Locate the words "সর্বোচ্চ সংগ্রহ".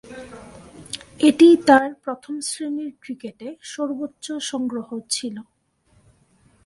3.63-4.87